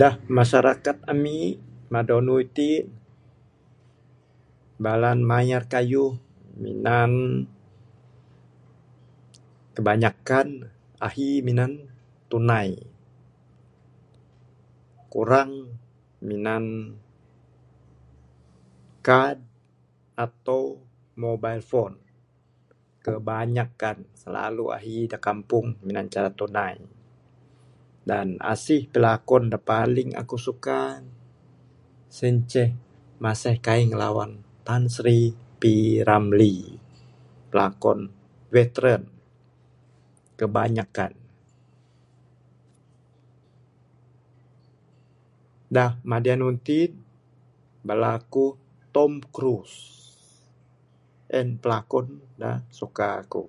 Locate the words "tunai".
12.30-12.70, 26.40-26.76